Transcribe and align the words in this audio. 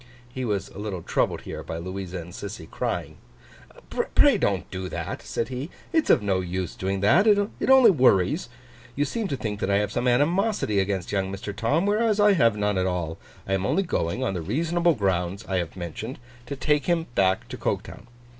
He 0.33 0.43
was 0.45 0.69
a 0.69 0.79
little 0.79 1.03
troubled 1.03 1.41
here, 1.41 1.61
by 1.61 1.77
Louisa 1.77 2.17
and 2.17 2.33
Sissy 2.33 2.65
crying. 2.67 3.17
'Pray 3.91 4.35
don't 4.39 4.67
do 4.71 4.89
that,' 4.89 5.21
said 5.21 5.49
he, 5.49 5.69
'it's 5.93 6.09
of 6.09 6.23
no 6.23 6.39
use 6.39 6.73
doing 6.73 7.01
that: 7.01 7.27
it 7.27 7.69
only 7.69 7.91
worries. 7.91 8.49
You 8.95 9.05
seem 9.05 9.27
to 9.27 9.37
think 9.37 9.59
that 9.59 9.69
I 9.69 9.77
have 9.77 9.91
some 9.91 10.07
animosity 10.07 10.79
against 10.79 11.11
young 11.11 11.31
Mr. 11.31 11.55
Tom; 11.55 11.85
whereas 11.85 12.19
I 12.19 12.33
have 12.33 12.57
none 12.57 12.79
at 12.79 12.87
all. 12.87 13.19
I 13.47 13.53
am 13.53 13.63
only 13.63 13.83
going, 13.83 14.23
on 14.23 14.33
the 14.33 14.41
reasonable 14.41 14.95
grounds 14.95 15.45
I 15.47 15.57
have 15.57 15.75
mentioned, 15.77 16.17
to 16.47 16.55
take 16.55 16.87
him 16.87 17.05
back 17.13 17.47
to 17.49 17.55
Coketown. 17.57 18.07